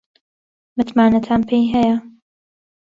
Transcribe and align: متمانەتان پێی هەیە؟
متمانەتان 0.77 1.41
پێی 1.49 1.65
هەیە؟ 1.73 1.95